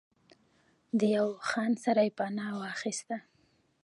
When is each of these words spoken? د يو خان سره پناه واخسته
د 0.99 1.01
يو 1.17 1.27
خان 1.49 1.71
سره 1.83 2.03
پناه 2.17 2.53
واخسته 2.61 3.17